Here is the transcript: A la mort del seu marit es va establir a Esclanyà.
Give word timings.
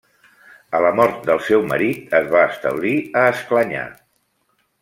A 0.77 0.79
la 0.85 0.91
mort 0.99 1.19
del 1.29 1.43
seu 1.51 1.67
marit 1.73 2.17
es 2.21 2.33
va 2.37 2.43
establir 2.55 2.97
a 3.23 3.29
Esclanyà. 3.37 3.87